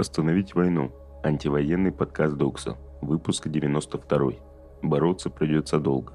[0.00, 0.92] Остановить войну.
[1.22, 2.78] Антивоенный подкаст Докса.
[3.02, 4.32] Выпуск 92.
[4.80, 6.14] Бороться придется долго.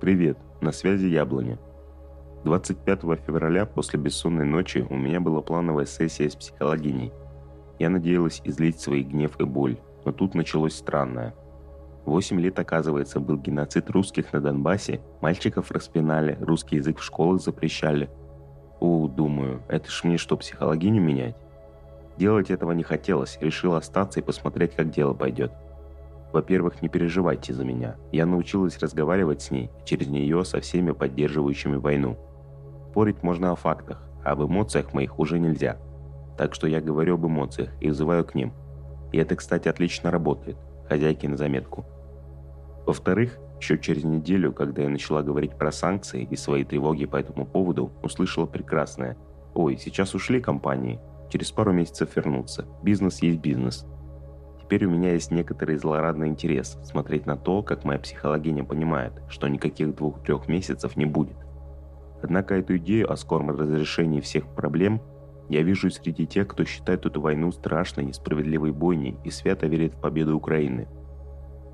[0.00, 1.60] Привет, на связи Яблоня.
[2.42, 7.12] 25 февраля после бессонной ночи у меня была плановая сессия с психологиней.
[7.78, 11.34] Я надеялась излить свой гнев и боль, но тут началось странное.
[12.04, 18.10] Восемь лет, оказывается, был геноцид русских на Донбассе, мальчиков распинали, русский язык в школах запрещали.
[18.80, 21.36] О, думаю, это ж мне что, психологиню менять?
[22.18, 25.52] Делать этого не хотелось, решил остаться и посмотреть, как дело пойдет.
[26.32, 27.96] Во-первых, не переживайте за меня.
[28.12, 32.18] Я научилась разговаривать с ней, через нее со всеми поддерживающими войну.
[32.90, 35.78] Спорить можно о фактах, а об эмоциях моих уже нельзя.
[36.36, 38.52] Так что я говорю об эмоциях и взываю к ним.
[39.12, 40.56] И это, кстати, отлично работает.
[40.88, 41.86] Хозяйки на заметку.
[42.86, 47.46] Во-вторых, еще через неделю, когда я начала говорить про санкции и свои тревоги по этому
[47.46, 49.16] поводу, услышала прекрасное.
[49.54, 51.00] «Ой, сейчас ушли компании.
[51.30, 52.66] Через пару месяцев вернутся.
[52.82, 53.86] Бизнес есть бизнес».
[54.60, 59.46] Теперь у меня есть некоторый злорадный интерес смотреть на то, как моя психологиня понимает, что
[59.46, 61.36] никаких двух-трех месяцев не будет.
[62.22, 65.02] Однако эту идею о скором разрешении всех проблем
[65.48, 70.00] я вижу среди тех, кто считает эту войну страшной, несправедливой бойней и свято верит в
[70.00, 70.88] победу Украины.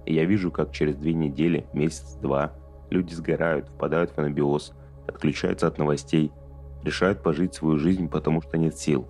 [0.07, 2.53] И я вижу, как через две недели, месяц-два,
[2.91, 4.73] люди сгорают, впадают в анабиоз,
[5.07, 6.33] отключаются от новостей,
[6.83, 9.07] решают пожить свою жизнь, потому что нет сил.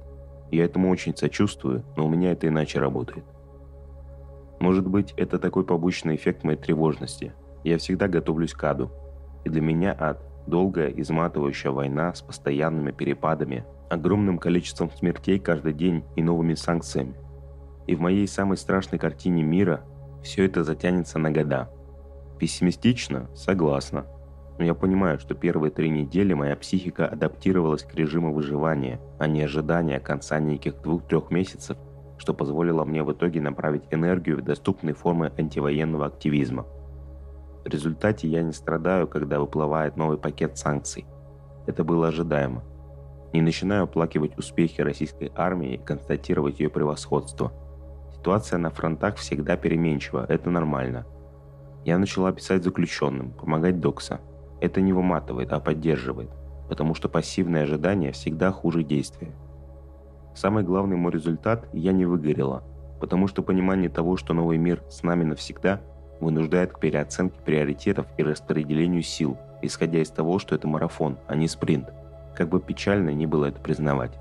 [0.51, 3.25] Я этому очень сочувствую, но у меня это иначе работает.
[4.59, 7.33] Может быть, это такой побочный эффект моей тревожности.
[7.65, 8.91] Я всегда готовлюсь к аду.
[9.45, 16.05] И для меня ад Долгая, изматывающая война с постоянными перепадами, огромным количеством смертей каждый день
[16.17, 17.15] и новыми санкциями.
[17.87, 19.85] И в моей самой страшной картине мира
[20.23, 21.71] все это затянется на года.
[22.39, 23.29] Пессимистично?
[23.35, 24.07] Согласна.
[24.59, 29.43] Но я понимаю, что первые три недели моя психика адаптировалась к режиму выживания, а не
[29.43, 31.79] ожидания конца неких двух-трех месяцев,
[32.19, 36.67] что позволило мне в итоге направить энергию в доступные формы антивоенного активизма–
[37.65, 41.07] в результате я не страдаю, когда выплывает новый пакет санкций.
[41.67, 42.63] Это было ожидаемо.
[43.33, 47.53] Не начинаю оплакивать успехи российской армии и констатировать ее превосходство.
[48.15, 51.07] Ситуация на фронтах всегда переменчива, это нормально.
[51.85, 54.21] Я начала писать заключенным, помогать Докса.
[54.61, 56.31] Это не выматывает, а поддерживает,
[56.69, 59.33] потому что пассивное ожидание всегда хуже действия.
[60.35, 62.63] Самый главный мой результат– я не выгорела,
[63.01, 65.83] потому что понимание того, что новый мир с нами навсегда–
[66.21, 71.49] вынуждает к переоценке приоритетов и распределению сил, исходя из того, что это марафон, а не
[71.49, 71.93] спринт,
[72.35, 74.19] как бы печально ни было это признавать.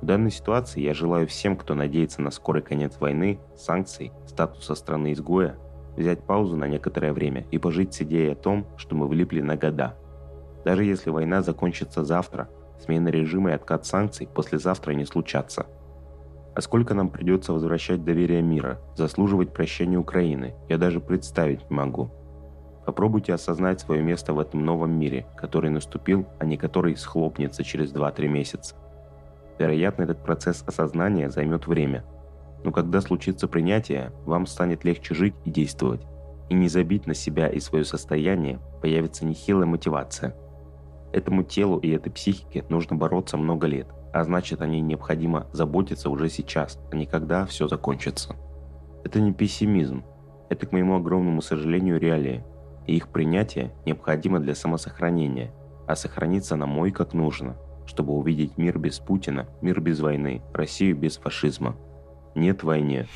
[0.00, 5.56] В данной ситуации я желаю всем, кто надеется на скорый конец войны, санкций, статуса страны-изгоя,
[5.96, 9.56] взять паузу на некоторое время и пожить с идеей о том, что мы влипли на
[9.56, 9.96] года.
[10.64, 12.48] Даже если война закончится завтра,
[12.82, 15.66] смена режима и откат санкций послезавтра не случатся–
[16.54, 22.10] а сколько нам придется возвращать доверие мира, заслуживать прощения Украины, я даже представить не могу.
[22.84, 27.92] Попробуйте осознать свое место в этом новом мире, который наступил, а не который схлопнется через
[27.92, 28.74] 2-3 месяца.
[29.58, 32.04] Вероятно, этот процесс осознания займет время.
[32.64, 36.02] Но когда случится принятие, вам станет легче жить и действовать.
[36.48, 40.34] И не забить на себя и свое состояние появится нехилая мотивация.
[41.12, 46.10] Этому телу и этой психике нужно бороться много лет– а значит о ней необходимо заботиться
[46.10, 48.34] уже сейчас, а не когда все закончится.
[49.04, 50.04] Это не пессимизм,
[50.48, 52.44] это, к моему огромному сожалению, реалии,
[52.86, 55.52] и их принятие необходимо для самосохранения,
[55.86, 57.56] а сохраниться нам мой как нужно,
[57.86, 61.76] чтобы увидеть мир без Путина, мир без войны, Россию без фашизма.
[62.34, 63.06] Нет войне.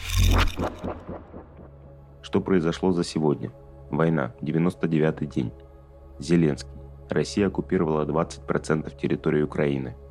[2.22, 3.52] Что произошло за сегодня?
[3.90, 5.52] Война, 99-й день.
[6.18, 6.70] Зеленский.
[7.10, 9.96] Россия оккупировала 20% территории Украины–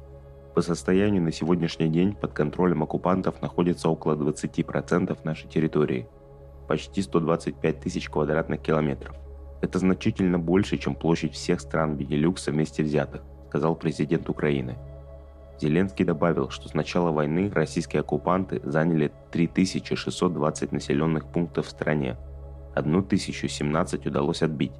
[0.53, 6.07] по состоянию на сегодняшний день под контролем оккупантов находится около 20% нашей территории,
[6.67, 9.15] почти 125 тысяч квадратных километров.
[9.61, 14.77] Это значительно больше, чем площадь всех стран Бенилюкса вместе взятых, сказал президент Украины.
[15.59, 22.17] Зеленский добавил, что с начала войны российские оккупанты заняли 3620 населенных пунктов в стране,
[22.75, 24.73] 1017 удалось отбить.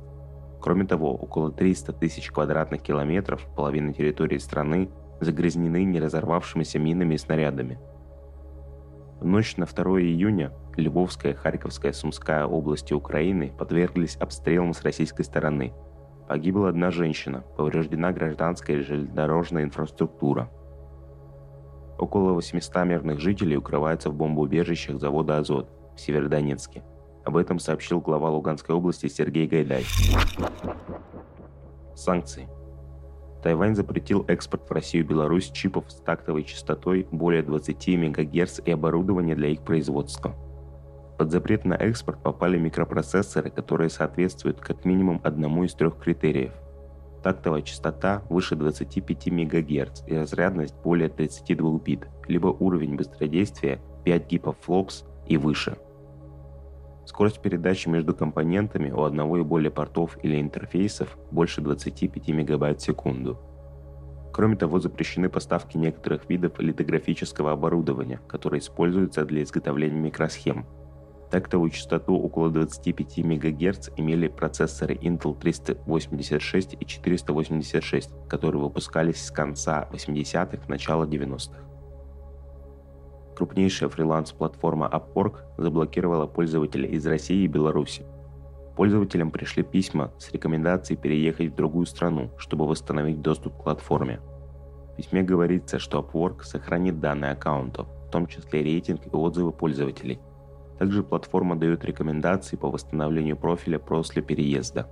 [0.60, 4.90] Кроме того, около 300 тысяч квадратных километров, половина территории страны,
[5.24, 7.80] загрязнены не разорвавшимися минами и снарядами.
[9.20, 15.74] В ночь на 2 июня Львовская, Харьковская, Сумская области Украины подверглись обстрелам с российской стороны.
[16.28, 20.50] Погибла одна женщина, повреждена гражданская железнодорожная инфраструктура.
[22.00, 26.84] Около 800 мирных жителей укрываются в бомбоубежищах завода «Азот» в Северодонецке.
[27.24, 29.86] Об этом сообщил глава Луганской области Сергей Гайдай.
[31.96, 32.50] Санкции.
[33.44, 38.72] Тайвань запретил экспорт в Россию и Беларусь чипов с тактовой частотой более 20 МГц и
[38.72, 40.34] оборудование для их производства.
[41.18, 46.54] Под запрет на экспорт попали микропроцессоры, которые соответствуют как минимум одному из трех критериев.
[47.22, 55.04] Тактовая частота выше 25 МГц и разрядность более 32 бит, либо уровень быстродействия 5 гипофлопс
[55.28, 55.78] и выше.
[57.06, 62.80] Скорость передачи между компонентами у одного и более портов или интерфейсов больше 25 МБ в
[62.80, 63.40] секунду.
[64.32, 70.66] Кроме того, запрещены поставки некоторых видов литографического оборудования, которое используется для изготовления микросхем.
[71.30, 79.88] Тактовую частоту около 25 МГц имели процессоры Intel 386 и 486, которые выпускались с конца
[79.92, 81.73] 80-х, начала 90-х.
[83.36, 88.06] Крупнейшая фриланс-платформа Upwork заблокировала пользователя из России и Беларуси.
[88.76, 94.20] Пользователям пришли письма с рекомендацией переехать в другую страну, чтобы восстановить доступ к платформе.
[94.92, 100.20] В письме говорится, что Upwork сохранит данные аккаунтов, в том числе рейтинг и отзывы пользователей.
[100.78, 104.88] Также платформа дает рекомендации по восстановлению профиля после переезда.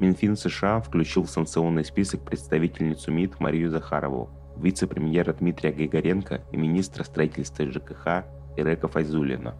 [0.00, 7.04] Минфин США включил в санкционный список представительницу МИД Марию Захарову, вице-премьера Дмитрия Григоренко и министра
[7.04, 8.24] строительства ЖКХ
[8.56, 9.54] Ирека Файзулина.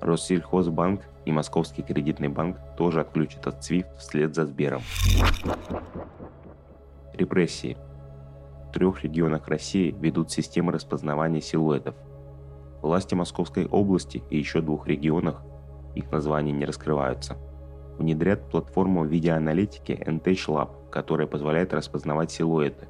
[0.00, 4.82] Россельхозбанк и Московский кредитный банк тоже отключат от SWIFT вслед за Сбером.
[7.12, 7.76] Репрессии.
[8.68, 11.94] В трех регионах России ведут системы распознавания силуэтов.
[12.80, 15.42] Власти Московской области и еще двух регионах,
[15.94, 17.36] их названия не раскрываются,
[17.98, 22.88] внедрят платформу видеоаналитики NTech Lab, которая позволяет распознавать силуэты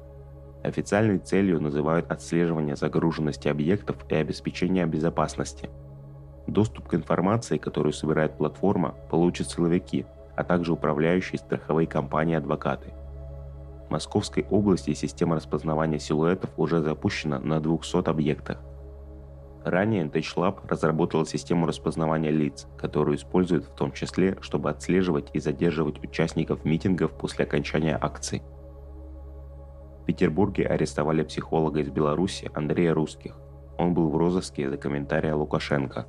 [0.63, 5.69] Официальной целью называют отслеживание загруженности объектов и обеспечение безопасности.
[6.45, 10.05] Доступ к информации, которую собирает платформа, получат силовики,
[10.35, 12.93] а также управляющие страховые компании-адвокаты.
[13.87, 18.59] В Московской области система распознавания силуэтов уже запущена на 200 объектах.
[19.63, 26.03] Ранее NTech разработала систему распознавания лиц, которую используют в том числе, чтобы отслеживать и задерживать
[26.03, 28.41] участников митингов после окончания акций.
[30.01, 33.37] В Петербурге арестовали психолога из Беларуси Андрея Русских.
[33.77, 36.07] Он был в розыске за комментария Лукашенко.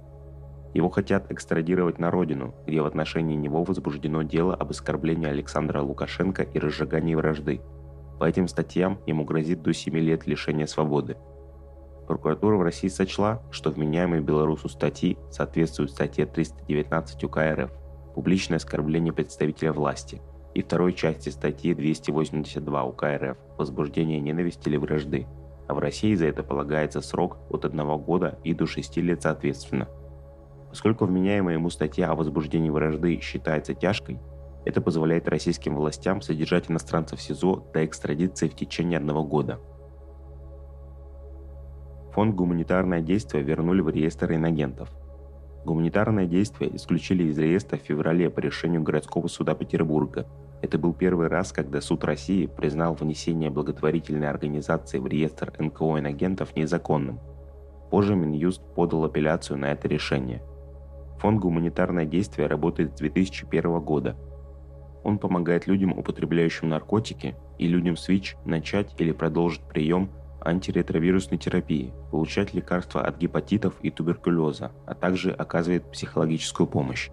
[0.73, 6.43] Его хотят экстрадировать на родину, где в отношении него возбуждено дело об оскорблении Александра Лукашенко
[6.43, 7.61] и разжигании вражды.
[8.19, 11.19] По этим статьям ему грозит до 7 лет лишения свободы.
[12.09, 17.71] Прокуратура в России сочла, что вменяемые белорусу статьи соответствуют статье 319 УК РФ
[18.15, 20.23] «Публичное оскорбление представителя власти»,
[20.55, 25.27] и второй части статьи 282 УК РФ «Возбуждение ненависти или вражды»,
[25.69, 29.89] а в России за это полагается срок от 1 года и до 6 лет соответственно.
[30.69, 34.19] Поскольку вменяемая ему статья о возбуждении вражды считается тяжкой,
[34.65, 39.59] это позволяет российским властям содержать иностранцев в СИЗО до экстрадиции в течение одного года.
[42.13, 44.91] Фонд «Гуманитарное действие» вернули в реестр инагентов–
[45.65, 50.27] Гуманитарное действие исключили из реестра в феврале по решению городского суда Петербурга.
[50.63, 56.55] Это был первый раз, когда суд России признал внесение благотворительной организации в реестр НКО инагентов
[56.55, 57.19] незаконным.
[57.91, 60.43] Позже Минюст подал апелляцию на это решение.
[61.19, 64.17] Фонд «Гуманитарное действие» работает с 2001 года.
[65.03, 71.93] Он помогает людям, употребляющим наркотики, и людям с ВИЧ начать или продолжить прием антиретровирусной терапии,
[72.11, 77.11] получать лекарства от гепатитов и туберкулеза, а также оказывает психологическую помощь.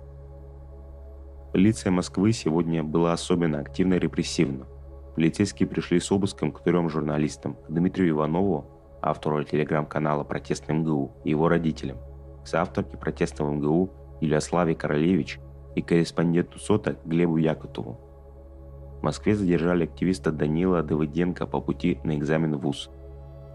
[1.51, 4.67] Полиция Москвы сегодня была особенно активно репрессивна.
[5.15, 8.65] Полицейские пришли с обыском к трем журналистам, Дмитрию Иванову,
[9.01, 11.97] автору телеграм-канала «Протестный МГУ» и его родителям,
[12.43, 13.89] к соавторке протестного МГУ
[14.21, 15.39] Юлиославе Королевич
[15.75, 17.99] и корреспонденту СОТа Глебу Якутову.
[18.99, 22.89] В Москве задержали активиста Данила Давыденко по пути на экзамен в ВУЗ–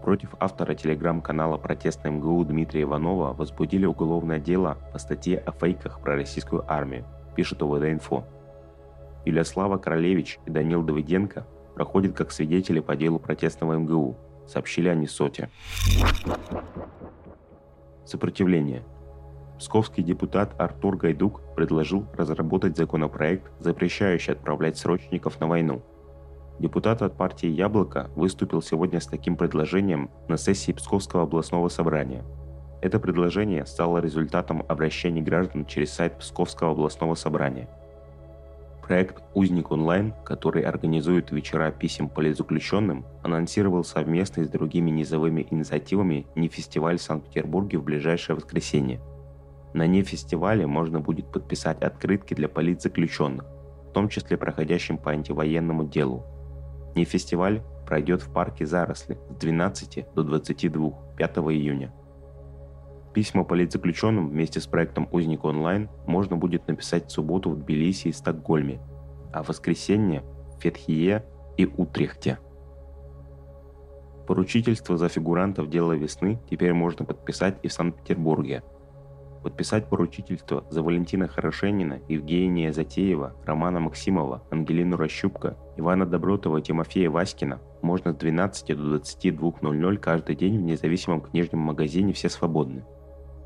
[0.05, 6.15] Против автора телеграм-канала «Протестный МГУ» Дмитрия Иванова возбудили уголовное дело по статье о фейках про
[6.15, 8.23] российскую армию, пишет УВД-инфо.
[9.25, 14.15] Юлиослава Королевич и Данил Давыденко проходят как свидетели по делу протестного МГУ,
[14.47, 15.49] сообщили они СОТе.
[18.05, 18.83] Сопротивление.
[19.57, 25.81] Псковский депутат Артур Гайдук предложил разработать законопроект, запрещающий отправлять срочников на войну–
[26.57, 32.23] Депутат от партии «Яблоко» выступил сегодня с таким предложением на сессии Псковского областного собрания.
[32.85, 37.67] Это предложение стало результатом обращений граждан через сайт Псковского областного собрания.
[38.83, 46.47] Проект «Узник онлайн», который организует вечера писем политзаключенным, анонсировал совместно с другими низовыми инициативами не
[46.47, 49.01] фестиваль в Санкт-Петербурге в ближайшее воскресенье.
[49.73, 53.47] На нефестивале можно будет подписать открытки для политзаключенных,
[53.89, 56.23] в том числе проходящим по антивоенному делу.
[56.93, 61.91] Нефестиваль пройдет в парке Заросли с 12 до 22 5 июня.
[63.15, 68.11] Письма политзаключенным вместе с проектом «Узник онлайн» можно будет написать в субботу в Тбилиси и
[68.11, 68.81] Стокгольме,
[69.31, 70.25] а в воскресенье
[70.57, 71.23] в Фетхие
[71.55, 72.39] и Утрехте.
[74.27, 78.63] Поручительство за фигурантов дела весны теперь можно подписать и в Санкт-Петербурге.
[79.43, 87.61] Подписать поручительство за Валентина Хорошенина, Евгения Затеева, Романа Максимова, Ангелину Рощупка, Ивана Добротова Тимофея Васькина
[87.81, 92.83] можно с 12 до 22.00 каждый день в независимом книжном магазине «Все свободны».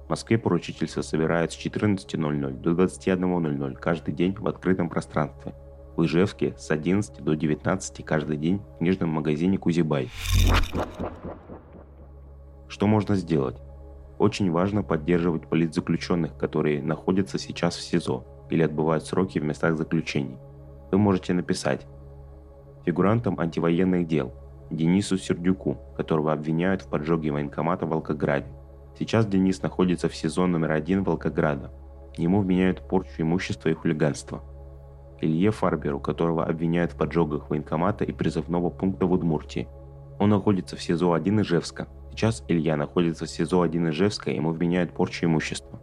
[0.09, 5.53] В Москве поручительство собирают с 14.00 до 21.00 каждый день в открытом пространстве.
[5.95, 10.09] В Ижевске с 11 до 19 каждый день в книжном магазине Кузибай.
[12.67, 13.57] Что можно сделать?
[14.17, 20.39] Очень важно поддерживать политзаключенных, которые находятся сейчас в СИЗО или отбывают сроки в местах заключений.
[20.91, 21.85] Вы можете написать
[22.83, 24.33] фигурантам антивоенных дел
[24.71, 28.47] Денису Сердюку, которого обвиняют в поджоге военкомата в Волгограде,
[28.99, 31.71] Сейчас Денис находится в сезон номер один Волгограда.
[32.17, 34.43] Ему вменяют порчу имущества и хулиганство.
[35.21, 39.69] Илье Фарберу, которого обвиняют в поджогах военкомата и призывного пункта в Удмуртии.
[40.19, 41.87] Он находится в СИЗО-1 Ижевска.
[42.11, 45.79] Сейчас Илья находится в СИЗО-1 Ижевска, ему вменяют порчу имущества.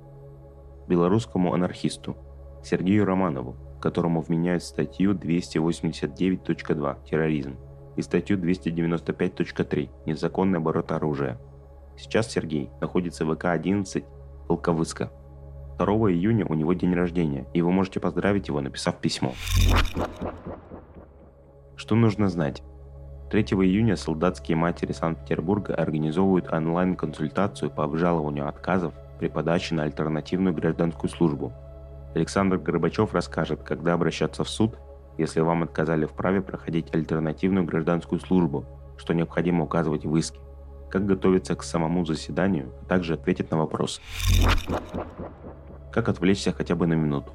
[0.87, 2.19] Белорусскому анархисту
[2.63, 7.57] Сергею Романову, которому вменяют статью 289.2 «Терроризм»
[7.97, 11.39] и статью 295.3 «Незаконный оборот оружия»,
[11.97, 14.05] Сейчас Сергей находится в ВК-11
[14.49, 15.11] Волковыска.
[15.79, 19.35] 2 июня у него день рождения, и вы можете поздравить его, написав письмо.
[21.77, 22.63] Что нужно знать?
[23.31, 31.11] 3 июня солдатские матери Санкт-Петербурга организовывают онлайн-консультацию по обжалованию отказов при подаче на альтернативную гражданскую
[31.11, 31.53] службу.
[32.15, 34.79] Александр Горбачев расскажет, когда обращаться в суд,
[35.19, 38.65] если вам отказали в праве проходить альтернативную гражданскую службу,
[38.97, 40.39] что необходимо указывать в иске
[40.97, 44.01] как готовиться к самому заседанию, а также ответить на вопросы.
[45.93, 47.33] Как отвлечься хотя бы на минуту.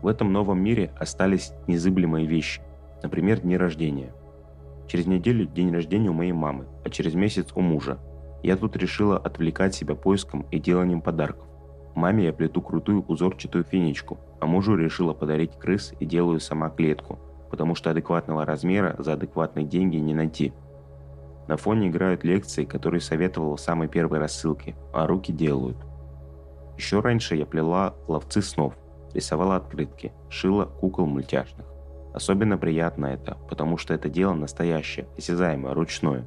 [0.00, 2.62] В этом новом мире остались незыблемые вещи,
[3.02, 4.14] например, дни рождения.
[4.88, 7.98] Через неделю день рождения у моей мамы, а через месяц у мужа.
[8.42, 11.46] Я тут решила отвлекать себя поиском и деланием подарков.
[11.94, 17.18] Маме я плету крутую узорчатую финичку, а мужу решила подарить крыс и делаю сама клетку,
[17.50, 20.54] потому что адекватного размера за адекватные деньги не найти–
[21.48, 25.76] на фоне играют лекции, которые советовал в самой первой рассылке, а руки делают.
[26.76, 28.74] Еще раньше я плела ловцы снов,
[29.12, 31.66] рисовала открытки, шила кукол мультяшных.
[32.14, 36.26] Особенно приятно это, потому что это дело настоящее, осязаемое, ручное.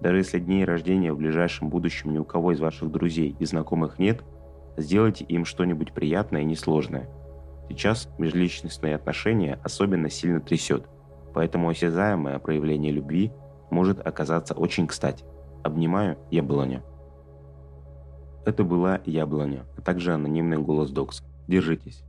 [0.00, 3.98] Даже если дней рождения в ближайшем будущем ни у кого из ваших друзей и знакомых
[3.98, 4.22] нет,
[4.76, 7.08] сделайте им что-нибудь приятное и несложное.
[7.68, 10.86] Сейчас межличностные отношения особенно сильно трясет,
[11.32, 13.32] поэтому осязаемое проявление любви
[13.70, 15.24] может оказаться очень кстати.
[15.62, 16.82] Обнимаю, яблоня.
[18.44, 21.22] Это была яблоня, а также анонимный голос Докс.
[21.46, 22.02] Держитесь.